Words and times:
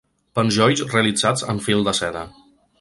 Penjolls 0.39 0.81
realitzats 0.95 1.47
en 1.55 1.63
fil 1.69 1.87
de 1.91 1.97
seda. 2.01 2.27